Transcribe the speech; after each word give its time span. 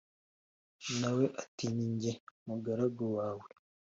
Na 0.99 1.09
we 1.15 1.25
ati 1.41 1.65
“Ni 1.75 1.87
jye 1.99 2.13
umugaragu 2.41 3.03
wawe.” 3.17 3.45